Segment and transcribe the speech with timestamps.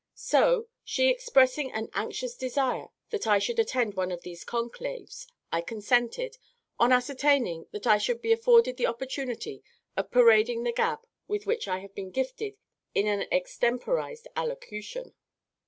[0.15, 5.61] So, she expressing an anxious desire that I should attend one of these conclaves, I
[5.61, 6.39] consented,
[6.79, 9.63] on ascertaining that I should be afforded the opportunity
[9.95, 12.57] of parading the gab with which I have been gifted
[12.95, 15.13] in an extemporised allocution.